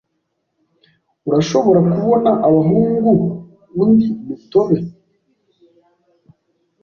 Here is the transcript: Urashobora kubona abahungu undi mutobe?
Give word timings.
Urashobora 1.27 1.79
kubona 1.93 2.31
abahungu 2.47 3.11
undi 3.83 4.07
mutobe? 4.25 4.77